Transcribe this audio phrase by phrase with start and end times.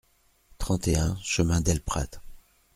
[0.57, 2.09] trente et un chemin del Prat